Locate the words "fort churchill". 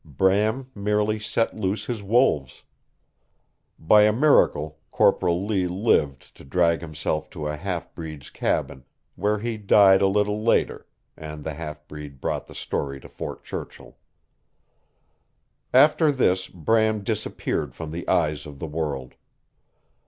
13.09-13.95